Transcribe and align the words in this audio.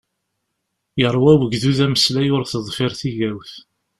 Yeṛwa 0.99 1.33
wegdud 1.39 1.79
ameslay 1.85 2.27
ur 2.35 2.43
teḍfir 2.45 2.91
tigawt. 2.99 3.53